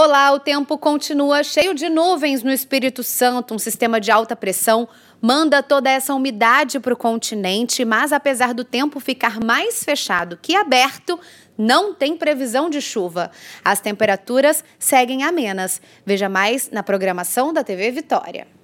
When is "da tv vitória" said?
17.52-18.57